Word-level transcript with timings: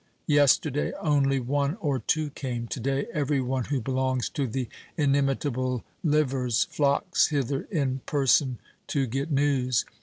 Yesterday 0.25 0.93
only 0.99 1.39
one 1.39 1.75
or 1.79 1.99
two 1.99 2.31
came; 2.31 2.65
to 2.69 2.79
day 2.79 3.05
every 3.13 3.39
one 3.39 3.65
who 3.65 3.79
belongs 3.79 4.29
to 4.29 4.47
the 4.47 4.67
'Inimitable 4.97 5.83
Livers' 6.03 6.63
flocks 6.71 7.27
hither 7.27 7.67
in 7.69 8.01
person 8.07 8.57
to 8.87 9.05
get 9.05 9.29
news. 9.29 9.85